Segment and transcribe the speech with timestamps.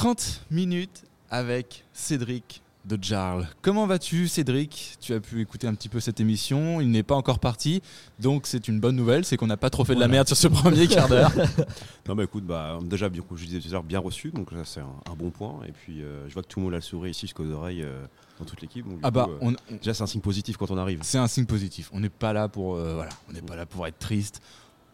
[0.00, 3.46] 30 minutes avec Cédric de Jarl.
[3.60, 4.96] Comment vas-tu Cédric?
[4.98, 7.82] Tu as pu écouter un petit peu cette émission, il n'est pas encore parti,
[8.18, 10.38] donc c'est une bonne nouvelle, c'est qu'on n'a pas trop fait de la merde sur
[10.38, 11.30] ce premier quart d'heure.
[12.08, 14.64] Non bah écoute, bah, déjà bien, je disais tout à l'heure, bien reçu, donc ça
[14.64, 15.60] c'est un, un bon point.
[15.68, 17.82] Et puis euh, je vois que tout le monde a le sourire ici jusqu'aux oreilles
[17.82, 18.02] euh,
[18.38, 18.86] dans toute l'équipe.
[19.02, 21.00] ah bah, coup, euh, on- déjà c'est un signe positif quand on arrive.
[21.02, 21.90] c'est un signe positif.
[21.92, 24.40] On n'est pas là pour euh, voilà, on n'est pas là pour être triste.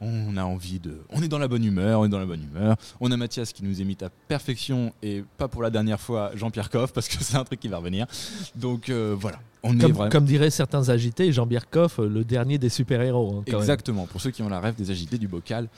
[0.01, 2.43] On a envie de, on est dans la bonne humeur, on est dans la bonne
[2.43, 2.77] humeur.
[3.01, 6.69] On a Mathias qui nous imite à perfection et pas pour la dernière fois Jean-Pierre
[6.71, 8.07] Coff parce que c'est un truc qui va revenir.
[8.55, 12.59] Donc euh, voilà, on est Comme, vraiment comme diraient certains agités, Jean Birkoff, le dernier
[12.59, 13.39] des super-héros.
[13.39, 13.57] hein, même.
[13.61, 15.69] Exactement, pour ceux qui ont la rêve des agités du bocal.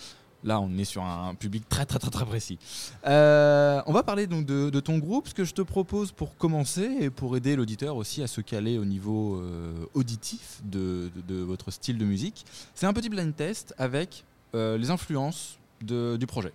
[0.45, 2.59] Là, on est sur un public très très très très précis.
[3.06, 5.28] Euh, on va parler donc de, de ton groupe.
[5.28, 8.78] Ce que je te propose pour commencer et pour aider l'auditeur aussi à se caler
[8.78, 13.34] au niveau euh, auditif de, de- de votre style de musique, c'est un petit blind
[13.34, 14.24] test avec
[14.55, 16.52] euh, les influences du projet.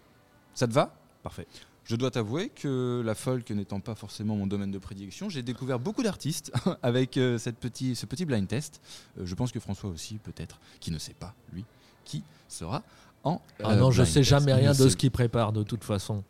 [0.53, 0.93] Ça te va?
[1.21, 1.47] Parfait.
[1.85, 5.79] je dois t'avouer que la folk n'étant pas forcément mon domaine de prédilection, j'ai découvert
[5.79, 6.51] beaucoup d'artistes
[6.83, 8.81] avec cette petit, ce petit blind test.
[9.21, 11.63] Je pense que François aussi, peut-être, qui ne sait pas, lui,
[12.05, 12.83] qui sera
[13.23, 13.41] en.
[13.63, 16.23] Ah euh, non, je sais jamais rien de ce qu'il prépare de toute façon.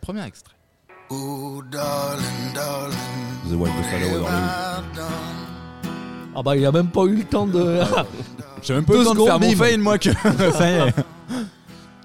[0.00, 0.54] Premier extrait.
[1.10, 2.96] Oh, darling, darling.
[3.48, 4.26] The White Buffalo?
[6.36, 7.80] Ah bah il a même pas eu le temps de.
[8.62, 10.10] J'ai même pas Deux eu le temps de faire secondes, mon moi, que.
[10.52, 10.94] Ça y est.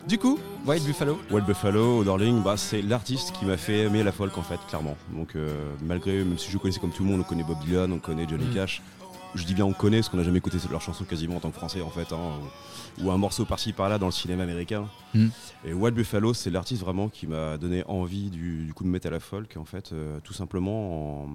[0.07, 1.19] Du coup, White Buffalo.
[1.31, 4.97] Wild Buffalo, Darling, bah, c'est l'artiste qui m'a fait aimer la folk en fait, clairement.
[5.15, 5.47] Donc euh,
[5.83, 8.27] malgré, même si je connaissais comme tout le monde, on connaît Bob Dylan, on connaît
[8.29, 8.53] Johnny Mm.
[8.53, 8.81] Cash.
[9.35, 11.51] Je dis bien on connaît parce qu'on n'a jamais écouté leurs chansons quasiment en tant
[11.51, 12.17] que français en fait, hein,
[12.99, 14.87] ou, ou un morceau par-ci par-là dans le cinéma américain.
[15.13, 15.27] Mm.
[15.65, 18.93] Et Wild Buffalo, c'est l'artiste vraiment qui m'a donné envie du, du coup de me
[18.93, 21.29] mettre à la folk en fait, euh, tout simplement en,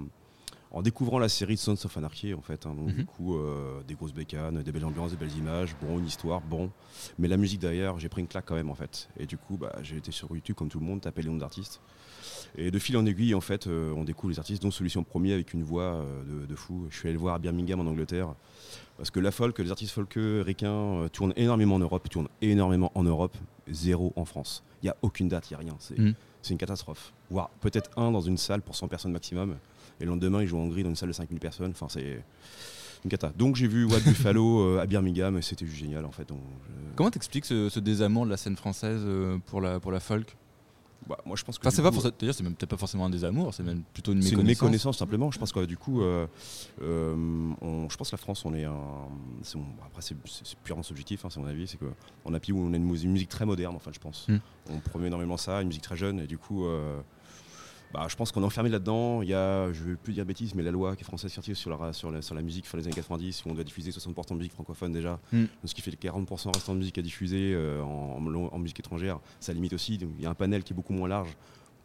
[0.74, 2.66] en découvrant la série de Sons of Anarchy en fait.
[2.66, 2.74] hein.
[2.74, 2.94] donc Mhm.
[2.94, 6.40] du coup, euh, des grosses bécanes, des belles ambiances, des belles images, bon, une histoire,
[6.40, 6.70] bon.
[7.18, 9.08] Mais la musique derrière, j'ai pris une claque quand même en fait.
[9.18, 11.36] Et du coup, bah, j'ai été sur YouTube comme tout le monde, tapé les noms
[11.36, 11.80] d'artistes.
[12.56, 15.32] Et de fil en aiguille, en fait, euh, on découvre les artistes, dont Solution Premier
[15.32, 16.86] avec une voix euh, de, de fou.
[16.90, 18.34] Je suis allé le voir à Birmingham en Angleterre.
[18.96, 23.02] Parce que la folk, les artistes folk ricains tournent énormément en Europe, tournent énormément en
[23.02, 23.36] Europe,
[23.68, 24.62] zéro en France.
[24.82, 25.76] Il n'y a aucune date, il n'y a rien.
[25.80, 26.14] C'est Mm.
[26.42, 27.12] c'est une catastrophe.
[27.30, 29.56] Voire peut-être un dans une salle pour 100 personnes maximum.
[30.00, 31.70] Et le lendemain, ils jouent en Hongrie dans une salle de 5000 personnes.
[31.70, 32.22] Enfin, c'est
[33.04, 33.32] une cata.
[33.36, 36.28] Donc j'ai vu Wild Buffalo euh, à Birmingham et c'était juste génial en fait.
[36.28, 36.38] Donc,
[36.68, 40.00] je- Comment t'expliques ce, ce désamour de la scène française euh, pour la, pour la
[40.00, 40.36] folk?
[41.06, 41.66] Bah, moi je pense que.
[41.68, 41.90] Enfin, c'est pas
[42.32, 44.40] c'est même peut-être pas forcément un désamour, c'est même plutôt une C'est méconnaissance.
[44.40, 45.30] une méconnaissance simplement.
[45.30, 46.26] Je pense que du coup, euh,
[46.80, 47.14] euh,
[47.60, 48.74] on- je pense que la France, on est un.
[49.42, 51.66] c'est- bon, après, c'est c'est purement subjectif, hein, c'est mon avis.
[51.66, 53.98] C'est qu'on a pays où on a une, mus- une musique très moderne, enfin, je
[54.00, 54.26] pense.
[54.28, 54.36] Mm.
[54.70, 56.64] On promeut énormément ça, une musique très jeune, et du coup.
[56.64, 56.98] euh,
[57.94, 59.22] bah, je pense qu'on est enfermé là-dedans.
[59.22, 61.32] Il y a, je ne vais plus dire bêtises, mais la loi qui est française
[61.32, 63.64] sortie sur la, sur la, sur la musique fin des années 90, où on doit
[63.64, 65.44] diffuser 60% de musique francophone déjà, Mm.
[65.64, 68.80] ce qui fait les 40% restants de musique à diffuser euh, en, en- en musique
[68.80, 69.20] étrangère.
[69.40, 69.96] Ça limite aussi.
[69.98, 71.28] Donc, il y a un panel qui est beaucoup moins large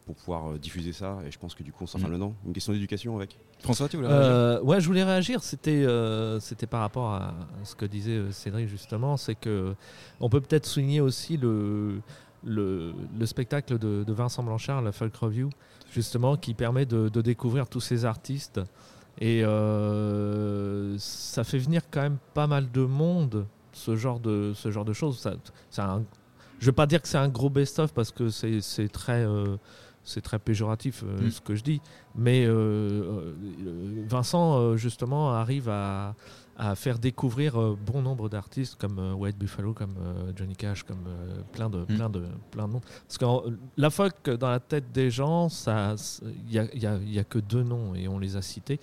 [0.06, 2.14] pour pouvoir euh, diffuser ça, et je pense que du coup, on s'enferme Mm.
[2.14, 2.34] là-dedans.
[2.46, 3.38] Une question d'éducation avec?
[3.60, 4.32] François, tu voulais réagir?
[4.32, 5.42] Euh, ouais, je voulais réagir.
[5.44, 7.34] C'était, euh, c'était par rapport à
[7.64, 9.74] ce que disait Cédric justement, c'est que
[10.18, 12.00] on peut peut-être souligner aussi le
[12.42, 15.50] le, le spectacle de, de Vincent Blanchard, la Folk Review,
[15.92, 18.60] justement, qui permet de, de découvrir tous ces artistes.
[19.18, 24.70] Et euh, ça fait venir quand même pas mal de monde, ce genre de, ce
[24.70, 25.18] genre de choses.
[25.70, 26.04] Ça, un-
[26.58, 29.24] je ne veux pas dire que c'est un gros best-of parce que c'est, c'est très,
[29.26, 29.56] euh,
[30.04, 31.30] c'est très péjoratif euh, Mm.
[31.30, 31.80] ce que je dis.
[32.14, 32.46] Mais
[34.08, 36.14] Vincent, justement, arrive à,
[36.62, 40.82] à faire découvrir euh, bon nombre d'artistes comme euh, White Buffalo, comme euh, Johnny Cash,
[40.82, 41.04] comme
[41.52, 41.86] plein, de, Mm.
[41.86, 42.82] plein, de, plein de noms.
[43.08, 47.18] Parce que la folk, dans la tête des gens, il n'y a, y a- y
[47.18, 48.78] a que deux noms et on les a cités.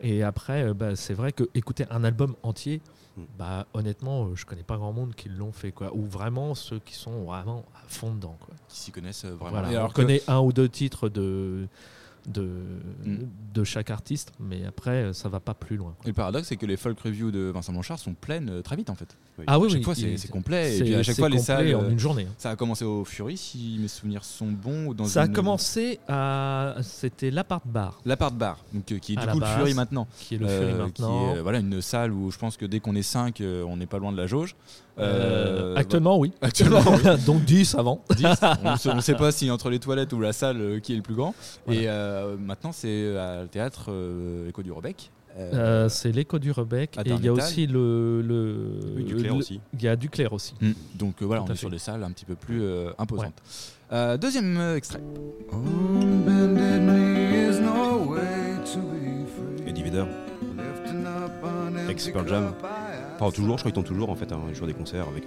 [0.00, 2.80] Et après, bah, c'est vrai que écouter un album entier,
[3.16, 3.22] Mm.
[3.38, 5.70] bah, honnêtement, je connais pas grand monde qui l'ont fait.
[5.70, 5.94] Quoi.
[5.94, 8.36] Ou vraiment ceux qui sont vraiment à fond dedans.
[8.40, 8.54] Quoi.
[8.68, 9.50] Qui s'y connaissent vraiment.
[9.50, 9.70] Voilà.
[9.70, 11.68] Et on alors que- connaît un ou deux titres de,
[12.28, 12.48] de,
[13.04, 13.16] Mm.
[13.54, 15.94] de chaque artiste, mais après, euh, ça va pas plus loin.
[16.04, 18.76] Et le paradoxe, c'est que les folk reviews de Vincent Blanchard sont pleines euh, très
[18.76, 19.16] vite en fait.
[19.46, 20.76] Ah oui, à chaque oui, fois, c'est complet.
[20.78, 21.74] Et puis à chaque fois, les salles.
[21.74, 22.26] en une journée.
[22.30, 22.34] hein.
[22.38, 24.92] Ça a commencé au Fury, si mes souvenirs sont bons.
[24.94, 26.76] Dans Ça a commencé à.
[26.82, 30.06] C'était l'Apart Bar, L'appart bar, donc, euh, qui est À du coup le Fury maintenant.
[30.18, 31.34] qui est le Euh, Fury qui maintenant.
[31.34, 33.86] est, euh, voilà, une salle où je pense que dès qu'on est 5, on n'est
[33.86, 34.54] pas loin de la jauge.
[34.98, 36.32] Euh, actuellement, oui.
[36.42, 36.82] Actuellement,
[37.26, 38.04] Donc 10 avant.
[38.14, 38.26] 10.
[38.86, 41.14] on ne sait pas si entre les toilettes ou la salle qui est le plus
[41.14, 41.34] grand.
[41.66, 41.80] Voilà.
[41.80, 45.10] Et euh, maintenant, c'est à le théâtre euh, Écho du Rebec.
[45.38, 46.98] Euh, Euh, c'est l'écho du Rebec.
[47.06, 48.20] Et il y a aussi le.
[48.20, 48.66] le
[48.96, 49.60] Oui, du clair le- aussi.
[49.72, 50.54] Il y a du clair aussi.
[50.60, 50.72] mm.
[50.96, 53.32] Donc euh, voilà, Tout on est sur des salles un petit peu plus euh, imposantes.
[53.92, 55.00] Euh, deuxième euh, extrait.
[59.66, 60.04] Eddie Vedder.
[61.88, 62.52] Ex Pearl Jam.
[63.18, 64.30] Enfin, toujours, je crois qu'ils tournent toujours en fait.
[64.32, 65.24] Hein, ils jouent des concerts avec.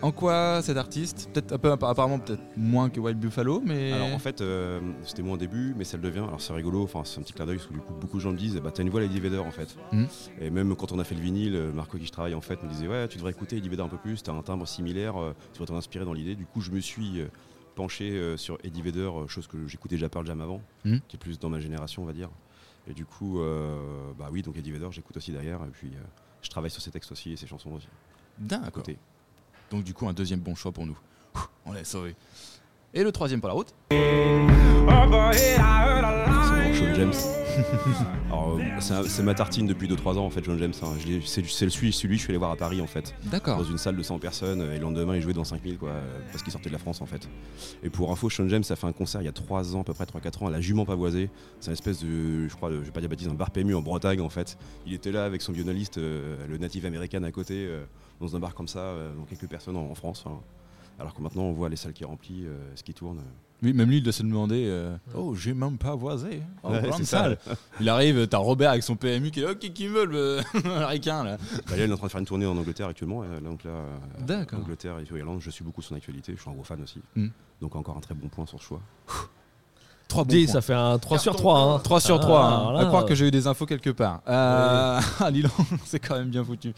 [0.00, 4.14] En quoi cet artiste Peut-être un peu apparemment peut-être moins que Wild Buffalo, mais Alors
[4.14, 6.20] en fait, euh, c'était moi au début, mais ça le devient.
[6.20, 8.22] Alors c'est rigolo, enfin c'est un petit clin d'œil parce que du coup beaucoup de
[8.22, 9.76] gens me disent, bah t'as une voix Eddie Vedder en fait.
[9.92, 10.06] Mhm.
[10.40, 12.62] Et même quand on a fait le vinyle, euh, Marco qui je travaille en fait
[12.62, 15.16] me disait ouais tu devrais écouter Eddie Vedder un peu plus, t'as un timbre similaire,
[15.20, 16.36] euh, tu devrais t'en inspirer dans l'idée.
[16.36, 17.22] Du coup je me suis
[17.74, 21.00] penché sur Eddie Vedder, chose que j'écoutais déjà Pearl Jam avant, Mhm.
[21.08, 22.30] qui est plus dans ma génération on va dire.
[22.88, 23.76] Et du coup, euh,
[24.18, 26.00] bah oui donc Eddie Vedder j'écoute aussi derrière et puis euh,
[26.42, 27.86] je travaille sur ses textes aussi et ses chansons aussi.
[27.86, 28.72] à d'accord.
[28.72, 28.96] côté.
[29.70, 30.98] Donc du coup un deuxième bon choix pour nous.
[31.66, 32.14] On l'a sauvé.
[32.94, 33.74] Et le troisième pour la route
[35.32, 35.56] C'est
[36.78, 37.12] Sean James.
[38.30, 40.72] Alors, euh, c'est ma tartine depuis 2-3 ans en fait, Sean James.
[40.82, 40.92] hein.
[41.24, 43.14] C'est celui, celui que je suis allé voir à Paris en fait.
[43.24, 43.58] D'accord.
[43.58, 46.18] Dans une salle de 100 personnes et le lendemain il jouait dans 5000 quoi, euh,
[46.30, 47.28] parce qu'il sortait de la France en fait.
[47.82, 49.84] Et pour info, Sean James a fait un concert il y a 3 ans, à
[49.84, 51.30] peu près 3-4 ans, à la Jument Pavoisée.
[51.60, 53.74] C'est une espèce de, je crois, de- je vais pas dire bêtise, un bar PMU
[53.74, 54.56] en Bretagne en fait.
[54.86, 57.84] Il était là avec son violoniste, euh, le native américain à côté, euh,
[58.20, 60.24] dans un bar comme ça, euh, dans quelques personnes en, en France.
[60.26, 60.32] hein.
[61.00, 63.20] Alors que maintenant on voit les salles qui remplies, euh, ce qui tourne.
[63.62, 66.42] Oui, même lui, il doit se demander euh, Oh, j'ai même pas voisé.
[66.62, 67.38] Oh, Ouais, grande salle.
[67.80, 71.38] Il arrive, t'as Robert avec son PMU qui est Ok, qui veut le américain là
[71.68, 73.24] Bah, là, il est en train de faire une tournée en Angleterre actuellement.
[73.24, 74.60] et là, donc là, euh, D'accord.
[74.60, 76.34] Angleterre et Irlande, je suis beaucoup son actualité.
[76.36, 77.00] Je suis un gros fan aussi.
[77.16, 77.28] Mm.
[77.60, 78.80] Donc encore un très bon point sur ce choix.
[80.08, 80.52] 3 bons Dis, points.
[80.54, 81.58] ça fait un 3 sur 3.
[81.60, 81.78] Hein.
[81.80, 84.22] 3 sur Ah, 3, alors là, à croire que j'ai eu des infos quelque part.
[84.28, 85.50] Euh, ah, donc,
[85.84, 86.72] c'est quand même bien foutu.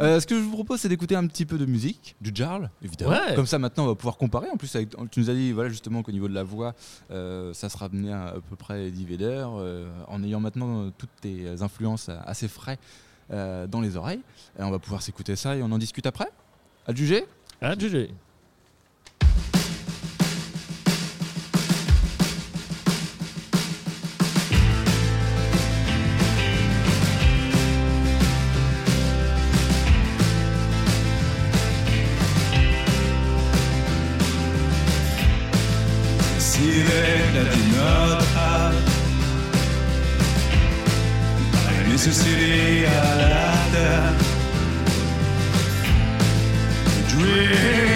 [0.00, 2.70] Euh, ce que je vous propose, c'est d'écouter un petit peu de musique, du Jarl,
[2.82, 3.12] évidemment.
[3.12, 3.34] Ouais.
[3.34, 4.48] Comme ça, maintenant, on va pouvoir comparer.
[4.50, 6.74] En plus, avec- tu nous as dit, voilà, justement, qu'au niveau de la voix,
[7.10, 11.10] euh, ça sera amené à, à peu près Eddie Vedder, euh, en ayant maintenant toutes
[11.20, 12.78] tes influences assez frais
[13.30, 14.20] dans les oreilles.
[14.58, 16.28] Et on va pouvoir s'écouter ça et on en discute après.
[16.86, 17.24] À juger
[17.60, 18.10] Ah, GG.
[37.36, 38.74] that not have.
[41.68, 42.88] I miss the city I
[43.20, 44.10] left there.
[47.10, 47.95] Dream.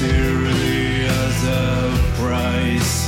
[0.00, 2.99] Necessarily as a price.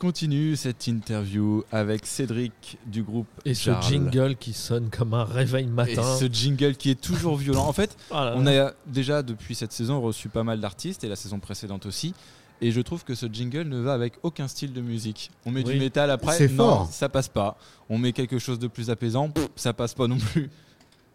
[0.00, 5.64] Continue cette interview avec Cédric du groupe Et ce jingle qui sonne comme un réveil
[5.64, 6.02] Et matin.
[6.18, 7.66] ce jingle qui est toujours violent.
[7.66, 11.16] En fait, là on a déjà depuis cette saison reçu pas mal d'artistes et la
[11.16, 12.14] saison précédente aussi.
[12.62, 15.30] Et je trouve que ce jingle ne va avec aucun style de musique.
[15.44, 15.74] On met Oui.
[15.74, 16.88] du métal après, C'est non, fort.
[16.90, 17.58] ça passe pas.
[17.90, 20.48] On met quelque chose de plus apaisant, ça passe pas non plus.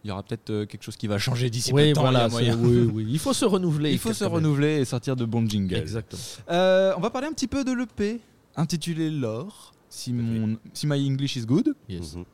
[0.03, 2.01] Il y aura peut-être euh, quelque chose qui va changer d'ici peu Oui, de temps.
[2.03, 3.05] il y voilà, a oui, oui.
[3.09, 3.91] Il faut se renouveler.
[3.91, 5.73] Il faut se renouveler et sortir de bons jingles.
[5.75, 6.21] Exactement.
[6.51, 8.21] Euh, on va parler un petit peu de l'EP
[8.57, 12.15] intitulé Lore, si, mon, si my English is good, Yes.
[12.15, 12.25] Mhm.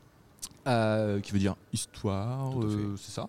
[0.68, 3.28] euh, qui veut dire histoire, euh, c'est ça.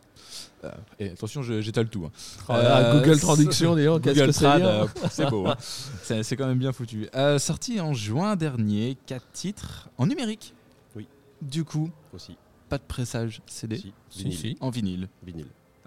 [0.65, 2.05] Euh, et attention, j'étale tout.
[2.07, 2.11] hein.
[2.49, 5.47] Oh là, Euh, Google Traduction, qu'est-ce Google que c'est Trad, beau.
[5.47, 5.57] hein.
[6.03, 7.09] C'est c'est quand même bien foutu.
[7.15, 10.55] Euh, sorti en juin dernier, 4 titres en numérique.
[10.95, 11.07] Oui.
[11.41, 12.37] Du coup, Aussi.
[12.69, 14.37] pas de pressage CD Si, Si, vinyle.
[14.39, 14.57] si.
[14.61, 15.09] en vinyle.
[15.25, 15.47] Vinyle.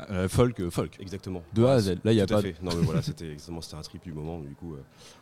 [0.09, 0.97] Euh, folk, euh, folk.
[0.99, 1.41] Exactement.
[1.53, 1.89] De A à Z.
[2.03, 2.41] Là, il y a Tout à pas.
[2.43, 2.61] fait.
[2.61, 4.39] Non, mais voilà, c'était exactement c'était un trip du moment.
[4.41, 4.81] Du coup, euh,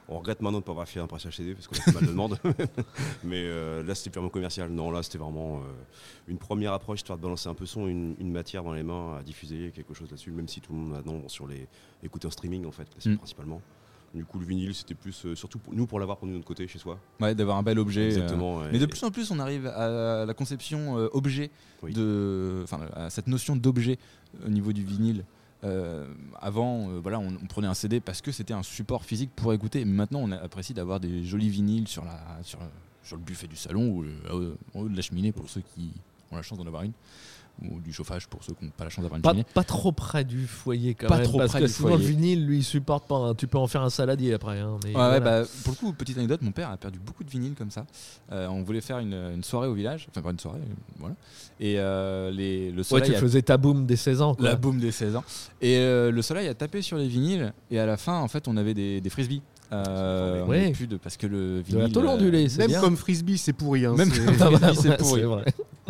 [0.10, 1.92] on regrette maintenant de ne pas avoir fait un pressage CD parce qu'on a fait
[1.94, 2.40] mal de demandes.
[3.24, 4.70] mais là, c'était purement commercial.
[4.72, 5.62] Non, là, c'était vraiment
[6.28, 9.18] une première approche, histoire de balancer un peu son, une, une matière dans les mains
[9.20, 11.68] à diffuser, quelque chose là-dessus, même si tout le monde maintenant sur les
[12.02, 13.18] écouter en streaming en fait, Mm.
[13.18, 13.62] principalement.
[14.14, 16.38] Du coup, le vinyle, c'était plus euh, surtout pour nous pour l'avoir pour nous de
[16.38, 17.00] notre côté chez soi.
[17.20, 18.02] Ouais, d'avoir un bel objet.
[18.02, 18.60] euh, Exactement.
[18.72, 21.50] Mais et- de plus en plus, on arrive à la conception euh, objet,
[21.82, 21.94] Oui.
[21.94, 23.98] de, enfin, à cette notion d'objet
[24.46, 25.26] au niveau du vinyle.
[25.64, 26.06] Euh,
[26.42, 29.52] avant, euh, voilà, on, on prenait un CD parce que c'était un support physique pour
[29.54, 29.84] écouter.
[29.86, 32.60] Mais maintenant, on apprécie d'avoir des jolis vinyles sur, la, sur,
[33.02, 35.90] sur le buffet du salon ou euh, en haut de la cheminée pour ceux qui
[36.32, 36.92] ont la chance d'en avoir une.
[37.62, 39.46] Ou du chauffage pour ceux qui n'ont pas la chance d'avoir une Pas, cheminée.
[39.54, 41.26] pas trop près du foyer quand Pas même.
[41.26, 42.04] trop parce près que du sinon, foyer.
[42.04, 43.16] le vinyle, lui, il supporte pas.
[43.16, 43.36] hein.
[43.36, 44.60] Tu peux en faire un saladier après.
[44.60, 45.14] hein, mais Ouais, voilà.
[45.14, 47.70] ouais, bah, pour le coup, petite anecdote, mon père a perdu beaucoup de vinyles comme
[47.72, 47.86] ça.
[48.32, 50.60] Euh, on voulait faire une, une soirée au village, enfin pas une soirée,
[51.00, 51.16] voilà.
[51.60, 54.36] Et euh, les, le Ouais, soleil tu a faisais ta boum des 16 ans.
[54.36, 54.46] Quoi.
[54.46, 55.24] La boum des 16 ans.
[55.62, 57.54] Et euh, le soleil a tapé sur les vinyles.
[57.72, 59.42] Et à la fin, en fait, on avait des, des frisbees.
[59.72, 60.64] Euh, Ouais.
[60.66, 61.84] avait plus de, parce que le de vinyle.
[61.84, 62.82] la tôle ondulée, c'est Même bien.
[62.82, 63.86] comme frisbee, c'est pourri.
[63.86, 65.22] Hein, Même comme- Ah frisbee, c'est ouais, pourri.
[65.22, 65.46] c'est vrai.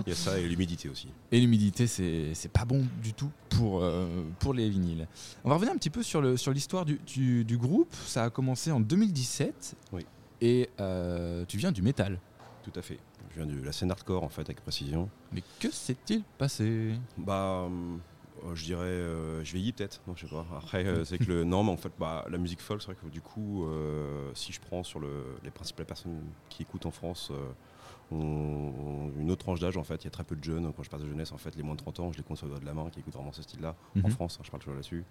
[0.05, 1.07] Il y a ça et l'humidité aussi.
[1.31, 5.07] Et l'humidité, c'est pas bon du tout pour, euh, pour les vinyles.
[5.43, 7.93] On va revenir un petit peu sur le- sur l'histoire du, du- du groupe.
[8.05, 9.75] Ça a commencé en 2017.
[9.91, 10.05] Oui.
[10.41, 12.19] Et euh, tu viens du métal.
[12.63, 12.99] Tout à fait.
[13.35, 15.09] Je viens de la scène hardcore en fait, avec précision.
[15.31, 16.93] Mais que s'est-il passé?
[17.17, 20.45] Bah, euh, je dirais, euh, je vieillis peut-être, non, je sais pas.
[20.57, 22.95] Après, euh, c'est que le, non, mais en fait, bah, la musique folk, c'est vrai
[23.01, 23.65] que du coup,
[24.33, 26.19] si je prends sur le, les principales personnes
[26.49, 27.31] qui écoutent en France,
[28.11, 30.01] une autre tranche d'âge en fait.
[30.03, 30.71] Il y a très peu de jeunes.
[30.73, 32.37] Quand je parle de jeunesse, en fait, les moins de 30 ans, je les compte
[32.37, 34.11] sur le doigt de la main qui écoutent vraiment ce style-là en Mhm.
[34.11, 34.37] France.
[34.39, 35.07] hein, je parle toujours là-dessus.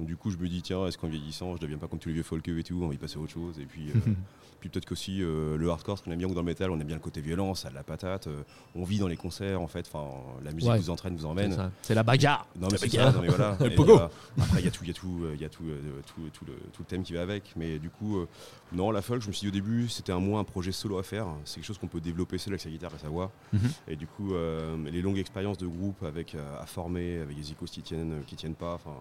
[0.00, 2.08] Donc du coup, je me dis tiens, est-ce qu'en vieillissant, je deviens pas comme tous
[2.08, 3.58] les vieux folkeux et tout, on va y passer à autre chose.
[3.60, 3.94] Et puis, euh,
[4.60, 6.80] puis peut-être qu'aussi euh, le hardcore, ce qu'on aime bien ou dans le métal, on
[6.80, 8.26] aime bien le côté violent, ça a de la patate.
[8.26, 8.42] euh,
[8.74, 9.86] on vit dans les concerts en fait.
[9.92, 10.10] Enfin,
[10.42, 10.78] la musique Ouais.
[10.78, 11.70] vous entraîne, vous emmène.
[11.82, 12.46] C'est la bagarre.
[12.58, 13.58] Non mais c'est ça, non, mais voilà.
[13.60, 13.98] Le Et, pogo.
[14.40, 15.64] après il y a tout, il y a tout, il y a tout,
[16.06, 17.52] tout, tout le, tout le thème qui va avec.
[17.56, 18.24] Mais du coup,
[18.72, 20.96] non, la folk, je me suis dit au début, c'était un moins un projet solo
[20.98, 21.26] à faire.
[21.44, 23.30] C'est quelque chose qu'on peut développer seul avec sa guitare et sa voix.
[23.52, 23.60] Mhm.
[23.88, 27.50] Et du coup, euh, les longues expériences de groupe avec euh, à former, avec des
[27.50, 28.74] icônes qui tiennent, qui tiennent pas.
[28.74, 28.94] Enfin,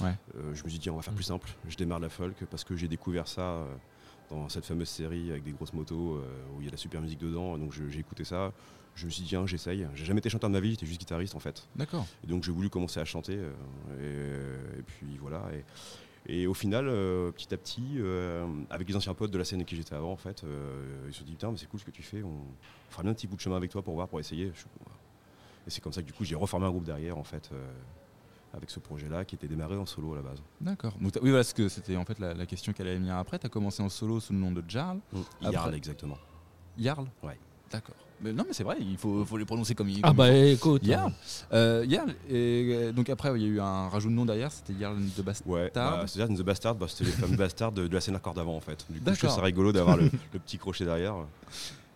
[0.00, 0.14] Ouais.
[0.36, 1.16] euh, je me suis dit, on va faire Mhm.
[1.16, 1.48] plus simple.
[1.68, 3.40] Je démarre la folk parce que j'ai découvert ça.
[3.42, 3.74] euh,
[4.28, 6.78] dans cette fameuse série avec des grosses motos euh, où il y a de la
[6.78, 8.52] super musique dedans, donc j'ai écouté ça.
[8.96, 9.86] Je me suis dit, tiens, j'essaye.
[9.94, 11.68] J'ai jamais été chanteur de ma vie, j'étais juste guitariste en fait.
[11.76, 12.04] D'accord.
[12.24, 13.38] Et donc j'ai voulu commencer à chanter.
[13.38, 15.44] euh, et, et puis voilà.
[16.26, 19.44] Et, et au final, euh, petit à petit, euh, avec les anciens potes de la
[19.44, 21.68] scène avec qui j'étais avant, en fait, euh, ils se sont dit putain, mais c'est
[21.68, 22.24] cool ce que tu fais.
[22.24, 22.40] On
[22.90, 24.46] fera bien un petit bout de chemin avec toi pour voir, pour essayer.
[24.46, 27.72] Et c'est comme ça que du coup j'ai reformé un groupe derrière, en fait, euh,
[28.54, 30.42] avec ce projet-là qui était démarré en solo à la base.
[30.60, 30.94] D'accord.
[31.00, 33.38] Oui, voilà, ce que c'était en fait la, la question qu'elle allait venir après.
[33.38, 34.98] Tu as commencé en solo sous le nom de Jarl.
[35.42, 36.16] Yarl, Après- exactement.
[36.78, 37.38] Jarl Ouais.
[37.70, 37.94] D'accord.
[38.22, 40.52] Mais non, mais c'est vrai, il faut, faut les prononcer comme il Ah bah il
[40.52, 40.86] écoute.
[40.86, 41.12] Yarl.
[41.52, 44.50] Euh, Yarl, et, euh, donc après, il y a eu un rajout de nom derrière,
[44.50, 45.46] c'était Yarl de Bastard.
[45.48, 48.32] Ouais, bah, c'est-à-dire The Bastard, bah, c'était les fameux bastards de, de la scène hardcore
[48.32, 48.86] d'avant en fait.
[48.88, 51.14] Du coup, je trouve ça rigolo d'avoir le, le petit crochet derrière.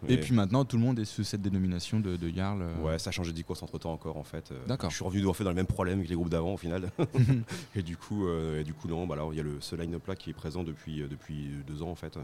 [0.09, 2.63] Et puis maintenant, tout le monde est sous cette dénomination de, de Yarl.
[2.63, 2.83] euh.
[2.83, 4.51] Ouais, ça a changé de course entre temps encore en fait.
[4.53, 4.91] Euh, D'accord.
[4.91, 6.91] Je suis revenu en fait dans le même problème que les groupes d'avant au final.
[7.75, 9.77] et du coup, euh, et du coup non, bah là il y a le ce
[9.77, 12.19] line-up là qui est présent depuis euh, depuis deux ans en fait.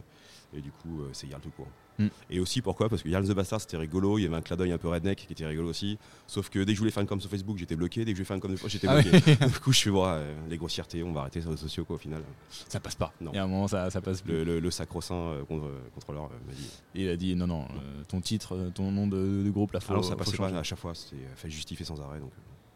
[0.55, 1.69] Et du coup, c'est Yarl tout court.
[1.99, 2.07] Mm.
[2.31, 2.89] Et aussi pourquoi?
[2.89, 4.89] Parce que Yarl the Bastard c'était rigolo, il y avait un clin d'œil un peu
[4.89, 5.99] redneck qui était rigolo aussi.
[6.27, 8.05] Sauf que dès que je voulais faire une com sur Facebook, j'étais bloqué.
[8.05, 9.37] Dès que je voulais faire une com de j'étais Ah bloqué.
[9.47, 11.85] du coup, je suis voilà, euh, les grossièretés, on va arrêter sur les réseaux sociaux
[11.85, 12.23] quoi au final.
[12.69, 13.13] Ça passe pas.
[13.21, 13.31] Non.
[13.33, 14.33] Il y a un moment, ça, ça passe plus.
[14.33, 16.69] Le, le, le sacro-saint euh, contre, contrôleur euh, m'a dit.
[16.95, 19.73] Et il a dit non, non, euh, ton titre, euh, ton nom de, de groupe,
[19.73, 20.53] là, faut, Alors ça faut passait changer.
[20.53, 22.21] pas à chaque fois, c'était euh, fait justifier sans arrêt.
[22.21, 22.31] Donc,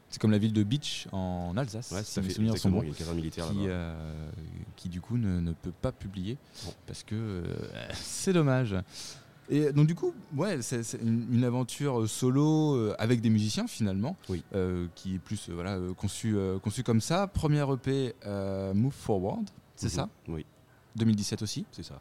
[0.08, 1.90] C'est comme la ville de Beach en Alsace.
[1.92, 2.82] ouais, ça fait souvenirs sont bons.
[2.82, 3.68] il y a une caserne militaire qui, là-bas.
[3.70, 4.30] euh,
[4.80, 6.72] qui du coup ne, ne peut pas publier Bon.
[6.86, 7.44] parce que euh,
[7.92, 8.74] c'est dommage.
[9.50, 13.66] Et donc du coup, ouais, c'est une, une aventure euh, solo euh, avec des musiciens
[13.66, 14.42] finalement, Oui.
[14.54, 17.26] euh, qui est plus euh, voilà euh, conçu euh, conçu comme ça.
[17.26, 19.44] Première EP, euh, Move Forward,
[19.76, 19.92] c'est Mhm.
[19.92, 20.08] ça?
[20.28, 20.46] Oui.
[20.96, 21.66] 2017 aussi?
[21.72, 22.00] C'est ça.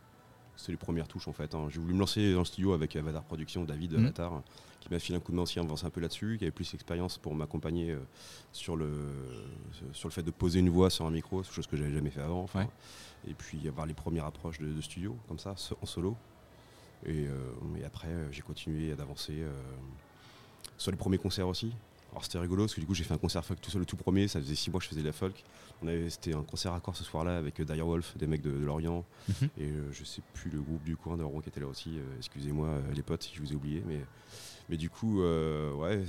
[0.62, 1.56] C'est les premières touches en fait.
[1.56, 1.68] hein.
[1.70, 4.00] J'ai voulu me lancer dans le studio avec Avatar Productions, David Mhm.
[4.06, 4.42] Avatar,
[4.82, 6.70] qui m'a filé un coup de main aussi avançant un peu là-dessus, qui avait plus
[6.70, 8.00] d'expérience pour m'accompagner euh,
[8.52, 8.90] sur, le,
[9.94, 12.22] sur le fait de poser une voix sur un micro, chose que j'avais jamais fait
[12.22, 12.44] avant.
[12.44, 12.64] enfin.
[12.64, 12.70] Ouais.
[13.30, 16.18] Et puis avoir les premières approches de, de studio, comme ça, en solo.
[17.06, 19.52] Et, euh, et après, euh, j'ai continué d'avancer euh,
[20.78, 21.72] sur les premiers concerts aussi.
[22.12, 23.86] Alors c'était rigolo parce que du coup j'ai fait un concert folk tout seul, le
[23.86, 25.44] tout premier, ça faisait six mois que je faisais de la folk.
[26.10, 29.06] C'était un concert à corps ce soir-là avec euh, Direwolf, des mecs de, de Lorient,
[29.30, 29.50] Mhm.
[29.58, 31.98] et euh, je sais plus le groupe du coin de qui était là aussi.
[31.98, 34.00] euh, excusez-moi les potes si je vous ai oublié, mais,
[34.70, 36.04] mais du coup, ouais,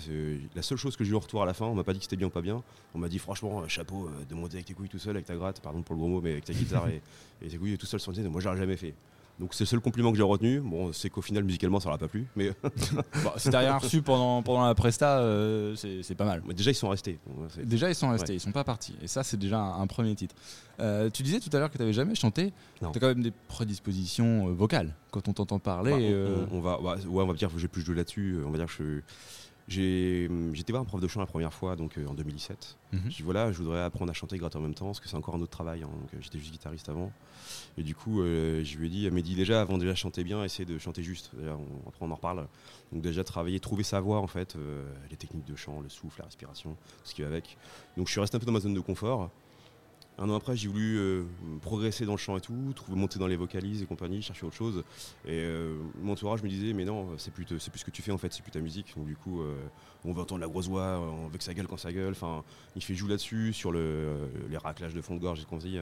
[0.54, 1.98] la seule chose que j'ai eu en retour à la fin, on m'a pas dit
[1.98, 2.62] que c'était bien ou pas bien.
[2.94, 5.60] On m'a dit franchement, chapeau de monter avec tes couilles tout seul, avec ta gratte,
[5.60, 7.00] pardon pour le gros mot, mais avec ta guitare et,
[7.42, 8.28] et tes couilles tout seul sur le scène.
[8.28, 8.94] Moi, j'aurais jamais fait.
[9.40, 10.60] Donc c'est le seul compliment que j'ai retenu.
[10.60, 12.52] Bon, c'est qu'au final musicalement ça leur a pas plu, mais
[13.24, 16.42] Bon, si t'as rien reçu pendant, pendant la presta, euh, c'est pas mal.
[16.46, 17.18] mais déjà ils sont restés.
[17.64, 18.36] Déjà, ils sont restés, Ouais.
[18.36, 18.94] ils sont pas partis.
[19.02, 20.34] Et ça, c'est déjà un, un premier titre.
[20.78, 22.52] Euh, tu disais tout à l'heure que tu n'avais jamais chanté.
[22.82, 22.90] Non.
[22.92, 25.90] Tu as quand même des prédispositions euh, vocales quand on t'entend parler.
[25.92, 28.36] Bah, on, on- on va, bah, ouais, on va dire que j'ai plus joué là-dessus.
[28.46, 29.00] On va dire que je,
[29.70, 32.76] j'étais voir un prof de chant la première fois, donc euh, en 2017.
[32.92, 33.00] mhm.
[33.08, 35.16] Je dis voilà, je voudrais apprendre à chanter gratter en même temps, parce que c'est
[35.16, 35.82] encore un autre travail.
[35.82, 37.12] hein, donc, euh, j'étais juste guitariste avant.
[37.78, 39.96] Et du coup, euh, je lui ai dit, elle m'a dit déjà, avant déjà de
[39.96, 41.30] chanter bien, essayer de chanter juste.
[41.34, 42.46] Déjà, on- après, on en reparle.
[42.92, 46.18] Donc déjà travailler, trouver sa voix en fait, euh, les techniques de chant, le souffle,
[46.20, 47.56] la respiration, tout ce qui va avec.
[47.96, 49.30] Donc je suis resté un peu dans ma zone de confort.
[50.22, 51.22] Un an après, j'ai voulu euh,
[51.62, 54.54] progresser dans le chant et tout, trouver, monter dans les vocalises et compagnie, chercher autre
[54.54, 54.84] chose.
[55.24, 57.90] Et euh, mon entourage me disait, mais non, c'est plus, te- c'est plus ce que
[57.90, 58.92] tu fais en fait, c'est plus ta musique.
[58.96, 59.54] Donc du coup, euh,
[60.04, 62.12] on veut entendre la grosse voix, on veut que ça gueule quand ça gueule.
[62.12, 62.44] Enfin,
[62.76, 65.66] il fait joue là-dessus, sur le, les raclages de fond de gorge et qu'on se
[65.66, 65.78] dit,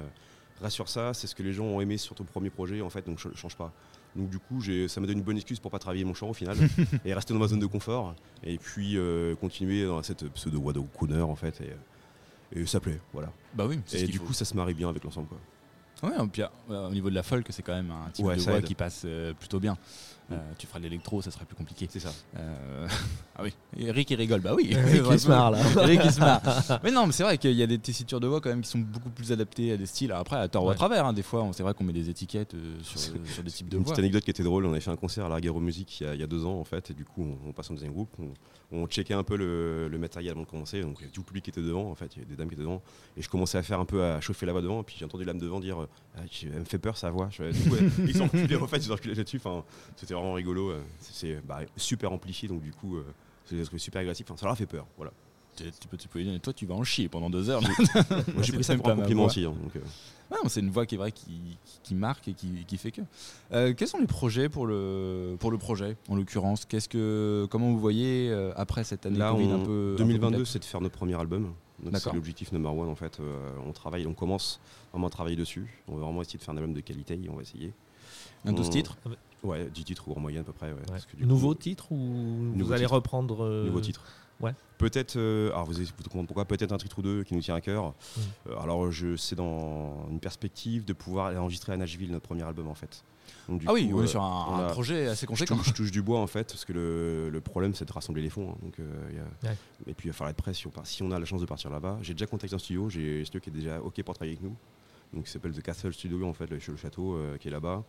[0.62, 3.05] rassure ça, c'est ce que les gens ont aimé sur ton premier projet en fait,
[3.07, 3.72] donc ch- change pas.
[4.14, 6.29] Donc du coup, j'ai- ça m'a donné une bonne excuse pour pas travailler mon chant
[6.31, 6.57] au final
[7.05, 8.96] et rester dans ma zone de confort et puis
[9.40, 11.70] continuer dans cette pseudo voix de crooner en fait et,
[12.52, 13.30] et ça plaît, voilà.
[13.54, 14.24] Bah oui, ce Et du faut.
[14.26, 15.38] coup, ça se marie bien avec l'ensemble quoi.
[16.00, 18.40] Ouais, puis, euh, au niveau de la folk, c'est quand même un type Ouais, de
[18.42, 18.64] voix aide.
[18.64, 19.76] qui passe euh, plutôt bien.
[20.30, 21.86] Euh, tu feras de l'électro, ça serait plus compliqué.
[21.90, 22.10] C'est ça.
[22.36, 22.86] Euh,
[23.36, 24.68] ah oui, Eric il rigole, bah oui.
[24.72, 25.58] Eric, il se marre, là.
[25.82, 26.42] Eric il se marre.
[26.84, 28.68] Mais non, mais c'est vrai qu'il y a des tessitures de voix quand même qui
[28.68, 30.12] sont beaucoup plus adaptées à des styles.
[30.12, 32.10] Après, à tort ou à travers, hein, des fois, on- c'est vrai qu'on met des
[32.10, 33.92] étiquettes euh, sur, sur des types de Une voix.
[33.92, 36.10] petite anecdote qui était drôle, on avait fait un concert à l'Arguero Music il y,
[36.10, 37.74] a, il y a deux ans en fait, et du coup on, on passe en
[37.74, 38.28] deuxième groupe, on,
[38.70, 41.50] on checkait un peu le, le matériel avant de commencer, donc tout le public qui
[41.50, 42.82] était devant en fait, il y avait des dames qui étaient devant,
[43.16, 45.04] et je commençais à faire un peu à chauffer la voix devant, et puis j'ai
[45.06, 45.86] entendu l'âme devant dire
[46.16, 48.56] ah, tu- elle me fait peur sa voix, je fais, du coup, ils sont reculés
[48.56, 49.64] en fait, ils sont reculés là-dessus, enfin,
[49.96, 53.04] c'était vraiment rigolo, euh, c'est bah, super amplifié, donc du coup euh,
[53.44, 55.12] c'est des trucs super agressifs, enfin, ça leur a fait peur, voilà.
[55.57, 57.61] Tu, peux, tu peux dire, toi tu vas en chier pendant deux heures.
[58.35, 59.81] Moi j'ai pris ça Même pour un compliment aussi, hein, donc, euh,
[60.46, 63.00] c'est une voix qui est vraie, qui, marque et qui, qui fait que.
[63.52, 66.64] Euh, quels sont les projets pour le, pour le projet, en l'occurrence?
[66.64, 69.94] Qu'est-ce que, Comment vous voyez euh, après cette année Là, Covid on- un peu.
[69.94, 71.52] un peu 2022, complexe c'est de faire notre premier album.
[71.94, 73.18] C'est l'objectif number one en fait.
[73.18, 74.61] Euh, on travaille, on commence
[74.92, 75.66] vraiment à travailler dessus.
[75.88, 77.72] On va vraiment essayer de faire un album de qualité et on va essayer.
[78.44, 78.96] Un 12 On- titres?
[79.42, 80.72] Ouais, 10 titres ou en moyenne à peu près.
[80.72, 82.94] ouais, parce que du Nouveau coup, titre ou Nouveau vous allez titre.
[82.94, 84.03] reprendre euh, Nouveau titre.
[84.40, 84.53] ouais.
[84.79, 87.55] Peut-être, euh, alors vous vous comprendre pourquoi, peut-être un titre ou deux qui nous tient
[87.57, 87.88] à cœur.
[87.88, 88.20] Mm.
[88.51, 92.42] Euh, alors je c'est dans une perspective de pouvoir aller enregistrer à Nashville notre premier
[92.42, 93.03] album en fait.
[93.48, 95.22] Donc, du Ah oui, coup, on est euh, sur un, on un a- projet assez
[95.22, 95.57] je conséquent.
[95.57, 98.22] touche, je touche du bois en fait, parce que le, le problème c'est de rassembler
[98.22, 98.51] les fonds.
[98.53, 98.59] hein.
[98.62, 99.57] donc, euh, il y a- Ouais.
[99.87, 101.46] Et puis il va falloir être prêt si on, si on a la chance de
[101.46, 101.98] partir là-bas.
[102.03, 104.42] J'ai déjà contacté un studio, j'ai un studio qui est déjà OK pour travailler avec
[104.48, 104.57] nous.
[105.14, 107.84] Donc il s'appelle The Castle Studio en fait, le, le château euh, qui est là-bas.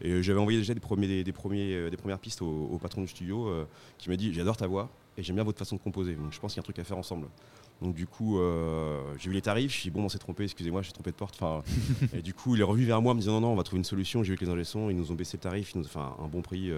[0.00, 2.68] Et euh, j'avais envoyé déjà des, premiers, des, des premiers, euh, des premières pistes au,
[2.72, 3.64] au patron du studio euh,
[3.98, 6.14] qui m'a dit j'adore ta voix et j'aime bien votre façon de composer.
[6.14, 7.26] Donc je pense qu'il y a un truc à faire ensemble.
[7.82, 10.44] Donc du coup, euh, j'ai vu les tarifs, je suis dit, bon, on s'est trompé,
[10.44, 11.34] excusez-moi, suis trompé de porte.
[11.40, 11.62] Enfin,
[12.14, 13.64] et du coup, il est revenu vers moi en me disant non, non, on va
[13.64, 14.22] trouver une solution.
[14.22, 15.98] J'ai vu que les ingé ils nous ont baissé le tarif, ils nous ont fait
[15.98, 16.70] un bon prix.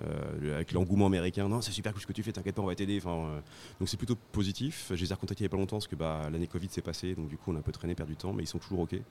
[0.00, 1.48] Euh, avec l'engouement américain.
[1.48, 2.98] Non, c'est super cool ce que tu fais, t'inquiète pas, on va t'aider.
[3.02, 3.40] Enfin, euh,
[3.80, 4.92] donc c'est plutôt positif.
[4.94, 6.82] Je les ai recontactés il n'y a pas longtemps parce que bah, l'année Covid s'est
[6.82, 8.58] passée, donc du coup on a un peu traîné, perdu du temps, mais ils sont
[8.58, 8.94] toujours OK.
[8.94, 9.02] Et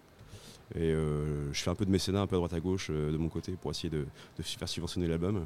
[0.75, 3.29] euh, je fais un peu de mécénat, un peu à droite à gauche de mon
[3.29, 4.05] côté pour essayer de,
[4.37, 5.45] de faire subventionner l'album.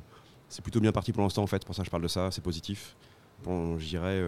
[0.49, 2.41] C'est plutôt bien parti pour l'instant en fait, pour ça je parle de ça, c'est
[2.41, 2.95] positif.
[3.43, 4.21] Bon, je dirais,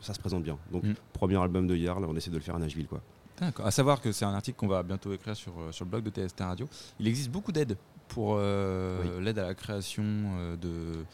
[0.00, 0.58] ça se présente bien.
[0.72, 0.94] Donc, Mm.
[1.12, 2.88] premier album de Yarl, on essaie de le faire à Nashville.
[2.88, 3.00] Quoi.
[3.38, 3.66] D'accord.
[3.66, 6.10] À savoir que c'est un article qu'on va bientôt écrire sur, sur le blog de
[6.10, 6.68] TST Radio.
[6.98, 7.76] Il existe beaucoup d'aides
[8.08, 11.04] pour euh, l'aide à la création euh, de,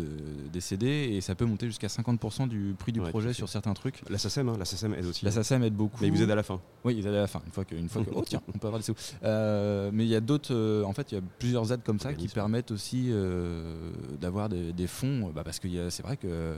[0.00, 0.06] de,
[0.52, 3.74] des CD et ça peut monter jusqu'à 50% du prix du Ouais, projet sur certains
[3.74, 4.02] trucs.
[4.08, 5.24] La SACEM, hein, la SACEM aide aussi.
[5.24, 5.98] La SACEM aide beaucoup.
[6.00, 6.60] Mais ils vous aident à la fin.
[6.84, 7.42] Oui, ils aident à la fin.
[7.46, 8.94] Une fois que, une fois que oh tiens, on peut avoir des sous.
[9.24, 10.54] Euh, mais il y a d'autres.
[10.54, 14.48] euh, en fait, il y a plusieurs aides comme ça qui permettent aussi euh, d'avoir
[14.48, 15.30] des, des fonds.
[15.34, 16.54] bah, parce que c'est vrai que,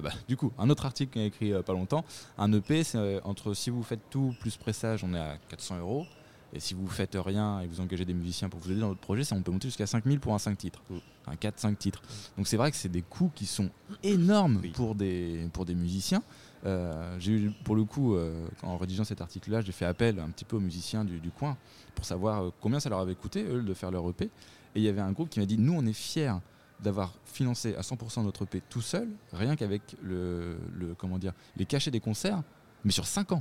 [0.00, 2.04] bah, du coup, un autre article qu'on a écrit pas longtemps.
[2.38, 6.06] Un EP, c'est entre si vous faites tout plus pressage, on est à 400 euros.
[6.54, 9.00] Et si vous faites rien et vous engagez des musiciens pour vous aider dans votre
[9.00, 10.82] projet, ça on peut monter jusqu'à 5000 pour un 5 titres.
[10.90, 10.96] Mm.
[11.28, 12.02] Un 4-5 titres.
[12.36, 13.70] Donc c'est vrai que c'est des coûts qui sont
[14.02, 14.70] énormes Oui.
[14.70, 16.22] pour, des, pour des musiciens.
[16.66, 20.28] Euh, j'ai eu, pour le coup, euh, en rédigeant cet article-là, j'ai fait appel un
[20.30, 21.56] petit peu aux musiciens du, du coin
[21.94, 24.24] pour savoir euh, combien ça leur avait coûté, eux, de faire leur EP.
[24.26, 24.30] Et
[24.76, 26.34] il y avait un groupe qui m'a dit Nous, on est fiers
[26.80, 31.64] d'avoir financé à 100% notre EP tout seul, rien qu'avec le, le- comment dire, les
[31.64, 32.42] cachets des concerts,
[32.84, 33.40] mais sur 5 ans.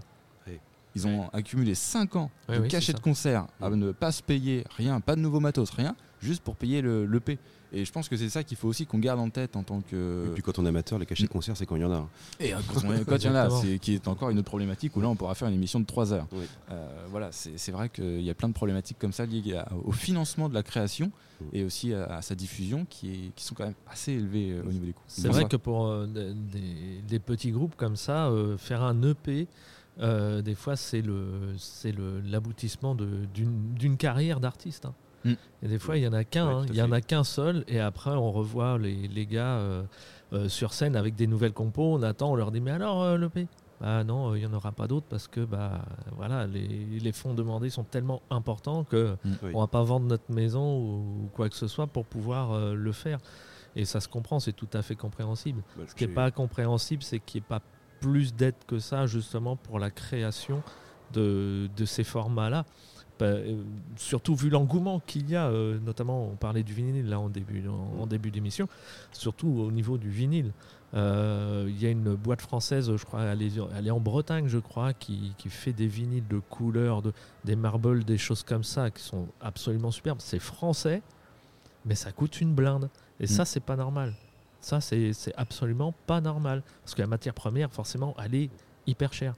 [0.95, 3.75] Ils ont accumulé 5 ans Ouais, de oui, cachets de concerts à Mm.
[3.75, 7.37] ne pas se payer rien, pas de nouveau matos, rien, juste pour payer le l'EP.
[7.73, 9.79] Et je pense que c'est ça qu'il faut aussi qu'on garde en tête en tant
[9.79, 10.25] que.
[10.27, 11.91] Et puis quand on est amateur, les cachets de concert, c'est quand il y en
[11.93, 11.95] a.
[11.99, 12.09] hein.
[12.41, 12.81] Et euh, quand,
[13.15, 15.35] il y en a, c'est qui est encore une autre problématique où là on pourra
[15.35, 16.27] faire une émission de 3 heures.
[16.33, 16.43] Oui.
[16.69, 19.93] Euh, voilà, c'est vrai qu'il y a plein de problématiques comme ça liées à- au
[19.93, 21.45] financement de la création Mm.
[21.53, 24.63] et aussi à, à sa diffusion qui, est, qui sont quand même assez élevées euh,
[24.67, 25.03] au niveau des coûts.
[25.07, 28.83] C'est vrai ça- que pour euh, des, des- des petits groupes comme ça, euh, faire
[28.83, 29.47] un EP,
[29.99, 34.85] euh, des fois, c'est le, c'est le, l'aboutissement de- d'une, d'une carrière d'artiste.
[34.85, 34.93] hein.
[35.25, 35.33] Mm.
[35.63, 36.65] Et des fois, il y en a qu'un, Ouais, hein.
[36.69, 39.83] il y en a qu'un seul, et après, on revoit les, les gars euh,
[40.33, 41.93] euh, sur scène avec des nouvelles compos.
[41.95, 43.47] On attend, on leur dit mais alors euh, l'EP
[43.81, 47.11] Bah non, euh, il n'y en aura pas d'autres parce que bah voilà, les, les
[47.11, 49.51] fonds demandés sont tellement importants que Oui.
[49.53, 52.73] on va pas vendre notre maison ou, ou quoi que ce soit pour pouvoir euh,
[52.73, 53.19] le faire.
[53.75, 55.61] Et ça se comprend, c'est tout à fait compréhensible.
[55.77, 57.61] Bah, Ce qui n'est pas compréhensible, c'est qu'il n'y ait pas
[58.01, 60.61] plus d'aide que ça, justement, pour la création
[61.13, 62.65] de, de ces formats-là.
[63.19, 63.61] Bah, euh,
[63.97, 67.67] surtout vu l'engouement qu'il y a, euh, notamment, on parlait du vinyle là en début,
[67.67, 68.67] en, en début d'émission,
[69.11, 70.51] surtout au niveau du vinyle.
[70.93, 74.47] Euh, Il y a une boîte française, je crois, elle est, elle est en Bretagne,
[74.47, 77.13] je crois, qui, qui fait des vinyles de couleurs, de,
[77.45, 80.19] des marbles, des choses comme ça, qui sont absolument superbes.
[80.19, 81.03] C'est français,
[81.85, 82.89] mais ça coûte une blinde.
[83.19, 84.15] Et ça, c'est pas normal.
[84.61, 86.63] Ça, c'est absolument pas normal.
[86.83, 88.49] Parce que la matière première, forcément, elle est
[88.87, 89.35] hyper chère.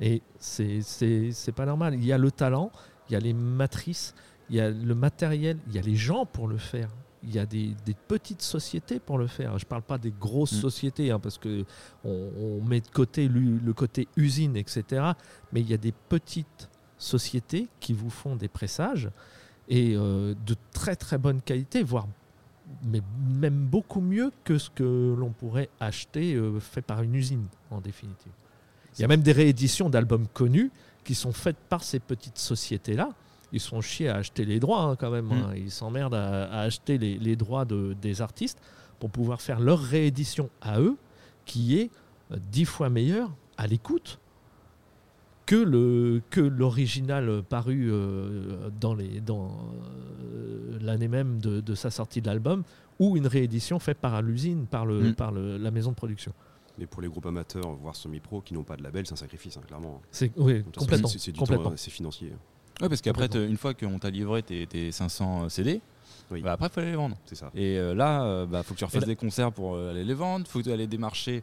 [0.00, 1.94] Et c'est- pas normal.
[1.94, 2.70] Il y a le talent,
[3.08, 4.14] il y a les matrices,
[4.50, 6.90] il y a le matériel, il y a les gens pour le faire.
[7.22, 9.58] Il y a des, des petites sociétés pour le faire.
[9.58, 10.60] Je parle pas des grosses Mm.
[10.60, 11.64] sociétés, hein, parce que
[12.04, 14.84] on, on met de côté le, le côté usine, etc.
[15.52, 19.10] Mais il y a des petites sociétés qui vous font des pressages
[19.68, 22.06] et euh, de très très bonne qualité, voire
[22.84, 23.00] mais
[23.40, 27.80] même beaucoup mieux que ce que l'on pourrait acheter euh, fait par une usine en
[27.80, 28.32] définitive.
[28.98, 30.70] Il y a même des rééditions d'albums connus
[31.04, 33.10] qui sont faites par ces petites sociétés-là.
[33.52, 35.30] Ils sont chiés à acheter les droits hein, quand même.
[35.30, 35.52] hein.
[35.54, 38.58] Ils s'emmerdent à, à acheter les, les droits de- des artistes
[38.98, 40.96] pour pouvoir faire leur réédition à eux,
[41.44, 41.90] qui est
[42.32, 44.18] euh, dix fois meilleure à l'écoute
[45.46, 49.48] que le que l'original paru euh, dans les dans
[50.24, 52.64] euh, l'année même de, de sa sortie de l'album
[52.98, 55.14] ou une réédition faite par l'usine par le Mm.
[55.14, 56.32] par le- la maison de production.
[56.78, 59.56] Mais pour les groupes amateurs, voire semi-pro, qui n'ont pas de label, c'est un sacrifice,
[59.56, 60.02] hein, clairement.
[60.10, 62.32] C'est oui, complètement, c'est- euh, c'est financier.
[62.82, 65.80] Ouais, parce qu'après, une fois qu'on t'a livré tes, tes 500 CD,
[66.30, 66.42] Oui.
[66.42, 67.16] bah après, il faut aller les vendre.
[67.26, 67.50] C'est ça.
[67.54, 70.04] Et euh, là, euh, bah, faut que tu refasses là- des concerts pour euh, aller
[70.04, 71.42] les vendre, faut que tu aller démarcher.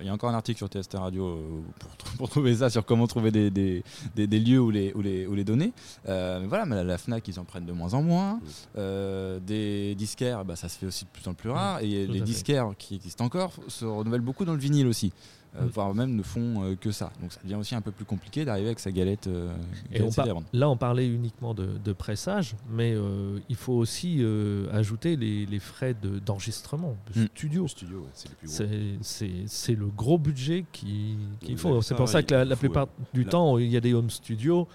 [0.00, 3.06] Il y a encore un article sur TST Radio pour, pour trouver ça, sur comment
[3.06, 3.84] trouver des, des,
[4.16, 5.72] des- des lieux où les, où les, où les donner.
[6.08, 8.40] Mais voilà, mais la, la Fnac, ils en prennent de moins en moins.
[8.76, 11.80] Euh, des disquaires, bah, ça se fait aussi de plus en plus rare.
[11.80, 15.12] Et les disquaires qui existent encore se renouvellent beaucoup dans le vinyle aussi.
[15.56, 15.68] Euh, Mm.
[15.68, 17.12] voire même ne font euh, que ça.
[17.22, 19.28] Donc ça devient aussi un peu plus compliqué d'arriver avec sa galette.
[19.28, 19.54] euh,
[19.92, 20.42] Et galette on.
[20.52, 25.46] Là, on parlait uniquement de, de pressage, mais euh, il faut aussi euh, ajouter les,
[25.46, 27.26] les frais de- d'enregistrement, de, Mm.
[27.36, 27.68] studio.
[27.68, 28.56] Studio, ouais, c'est le plus gros.
[28.56, 31.80] C'est- C'est c'est le gros budget qui- qu'il Ouais, faut.
[31.82, 34.10] C'est ça, pour ça ouais, que la, plupart du temps, il y a des home
[34.10, 34.66] studios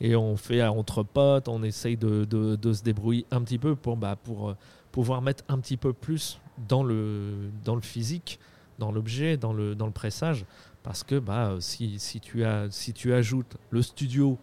[0.00, 3.76] et on fait entre potes, on essaye de, de- de se débrouiller un petit peu
[3.76, 4.54] pour, bah, pour
[4.92, 8.38] pouvoir mettre un petit peu plus dans le, dans le physique,
[8.78, 10.44] dans l'objet, dans le, dans le pressage.
[10.82, 14.38] Parce que bah, si, si, tu as, si tu ajoutes le studio,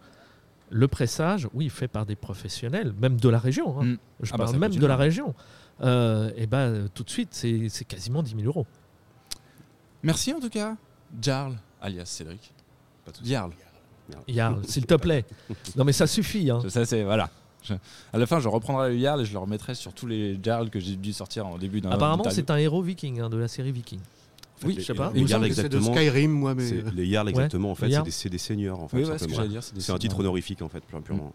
[0.72, 3.80] Le pressage, oui, fait par des professionnels, même de la région.
[3.80, 3.84] hein.
[3.84, 3.98] Mm.
[4.22, 5.34] Je Ah bah, parle même de la région.
[5.82, 8.66] Euh, et ben tout de suite, c'est c'est quasiment 10 000 euros.
[10.02, 10.76] Merci en tout cas,
[11.20, 12.52] Jarl, alias Cédric.
[13.24, 13.52] Jarl.
[14.28, 15.24] Yarl, s'il te plaît.
[15.76, 16.50] Non, mais ça suffit.
[16.50, 16.60] hein.
[16.68, 17.02] Ça, c'est.
[17.04, 17.30] Voilà.
[17.62, 17.74] Je-
[18.12, 20.70] à la fin, je reprendrai le Jarl et je le remettrai sur tous les Jarl
[20.70, 21.90] que j'ai dû sortir en début d'un.
[21.90, 23.98] Apparemment, c'est un héros viking hein, de la série Viking.
[24.00, 25.10] En fait, Oui, les- je sais pas.
[25.14, 25.94] Les Jarls de exactement.
[25.94, 26.70] Skyrim, moi, mais.
[26.94, 28.04] Les Jarls exactement, en fait, c'est Jarls.
[28.04, 28.96] des, c'est des seigneurs, en fait.
[28.98, 29.58] Oui.
[29.78, 31.32] C'est un titre honorifique, en fait, pur- purement.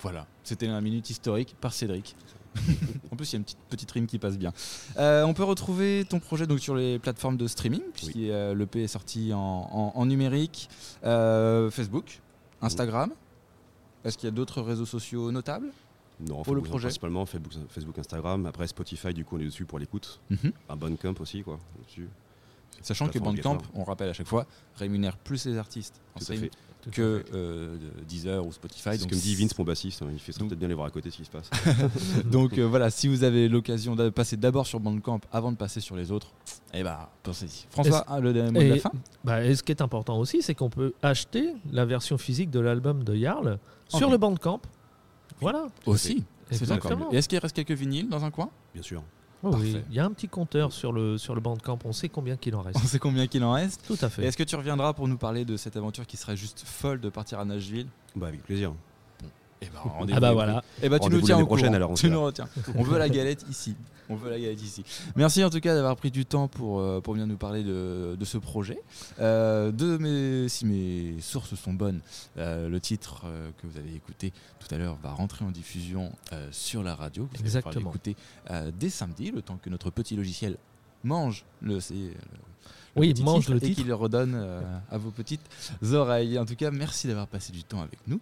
[0.00, 2.16] Voilà, c'était la minute historique par Cédric.
[3.12, 4.52] en plus, il y a une petite, petite rime qui passe bien.
[4.98, 8.82] Euh, on peut retrouver ton projet donc, sur les plateformes de streaming, puisque euh, l'EP
[8.82, 10.68] est sorti en, en- en numérique,
[11.04, 12.20] euh, Facebook,
[12.60, 13.10] Instagram.
[14.04, 15.68] Est-ce qu'il y a d'autres réseaux sociaux notables
[16.20, 16.88] Non, Pour le projet.
[16.88, 18.46] principalement Facebook, Facebook, Instagram.
[18.46, 20.20] Après Spotify, du coup, on est dessus pour l'écoute.
[20.68, 21.58] Un Bandcamp aussi, quoi.
[21.86, 22.08] Dessus.
[22.80, 26.20] Sachant que Bandcamp, on rappelle à chaque fois, rémunère plus les artistes en.
[26.90, 28.90] Que euh, de Deezer ou Spotify.
[28.92, 30.90] C'est donc comme dit Vince, mon bassiste, hein, il fait peut-être bien les voir à
[30.90, 31.48] côté ce qui se passe.
[32.24, 35.80] Donc euh, voilà, si vous avez l'occasion de passer d'abord sur Bandcamp avant de passer
[35.80, 36.32] sur les autres,
[36.74, 37.66] eh ben pensez-y.
[37.70, 38.90] François, ah, le mot de la Et, fin
[39.22, 42.60] bah, et ce qui est important aussi, c'est qu'on peut acheter la version physique de
[42.60, 44.60] l'album de Jarl sur le Bandcamp.
[45.40, 45.66] Voilà.
[45.86, 46.24] Aussi.
[46.50, 47.12] C'est Exactement.
[47.12, 48.50] Et est-ce qu'il reste quelques vinyles dans un coin?
[48.74, 49.02] Bien sûr.
[49.44, 52.08] Oh oui, il y a un petit compteur sur le, sur le Bandcamp, on sait
[52.08, 52.78] combien qu'il en reste.
[52.82, 53.84] On sait combien qu'il en reste.
[53.86, 54.24] Tout à fait.
[54.24, 57.08] est-ce que tu reviendras pour nous parler de cette aventure qui serait juste folle de
[57.08, 57.88] partir à Nashville?
[58.14, 58.72] Bah, avec plaisir.
[59.62, 60.64] Eh ben, rendez-vous Ah bah voilà.
[60.82, 61.76] Eh ben, tu nous tiens l'année au prochaine, courant.
[61.76, 62.48] alors, on Tu nous retiens.
[62.74, 63.76] On veut la galette ici.
[64.08, 64.84] On veut la galette ici.
[65.14, 68.16] Merci en tout cas d'avoir pris du temps pour, euh, pour venir nous parler de,
[68.18, 68.78] de ce projet.
[69.20, 72.00] Euh, de mes, si mes sources sont bonnes,
[72.36, 76.12] euh, le titre euh, que vous avez écouté tout à l'heure va rentrer en diffusion
[76.32, 77.28] euh, sur la radio.
[77.32, 77.86] Vous Exactement.
[77.86, 78.16] l'écouter
[78.50, 80.56] euh, dès samedi, le temps que notre petit logiciel
[81.04, 81.80] mange le, le
[82.96, 83.76] Oui, mange le et titre.
[83.76, 85.40] qu'il le redonne euh, à vos petites
[85.92, 86.38] oreilles.
[86.38, 88.20] En tout cas, merci d'avoir passé du temps avec nous.